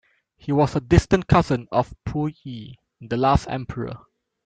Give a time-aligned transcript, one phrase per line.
[0.35, 3.99] He was a distant cousin of Puyi, the Last Emperor.